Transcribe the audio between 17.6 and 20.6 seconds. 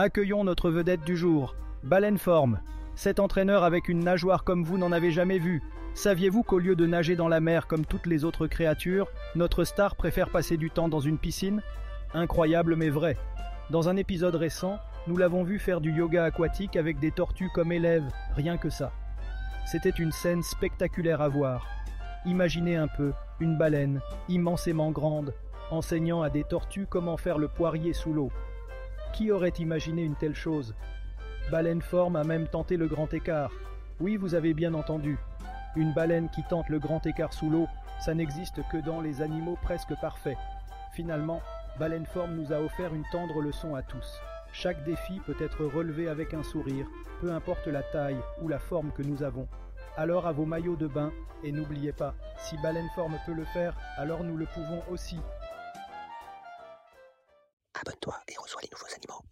élèves, rien que ça. C'était une scène